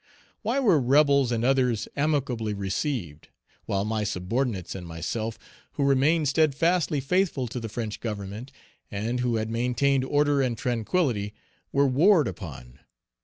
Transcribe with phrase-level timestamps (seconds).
[0.41, 3.27] Why were rebels and others amicably received,
[3.65, 5.37] while my subordinates and myself,
[5.73, 8.51] who remained steadfastly faithful to the French Government,
[8.89, 11.35] and who had maintained order and tranquillity,
[11.71, 12.79] were warred upon?